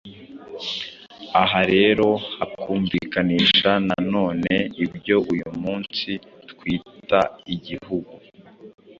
[1.41, 4.51] Aha rero hakumvikanisha na none
[4.85, 6.09] ibyo uyu munsi
[6.49, 7.19] twita
[7.53, 8.11] Igihugu